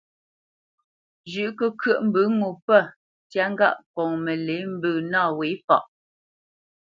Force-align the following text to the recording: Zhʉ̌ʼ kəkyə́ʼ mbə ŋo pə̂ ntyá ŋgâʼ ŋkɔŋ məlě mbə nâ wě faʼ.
Zhʉ̌ʼ 1.31 1.53
kəkyə́ʼ 1.57 1.99
mbə 2.07 2.21
ŋo 2.37 2.49
pə̂ 2.65 2.79
ntyá 3.25 3.45
ŋgâʼ 3.53 3.75
ŋkɔŋ 3.81 4.09
məlě 4.23 4.55
mbə 4.73 4.89
nâ 5.11 5.21
wě 5.37 5.47
faʼ. 5.67 5.83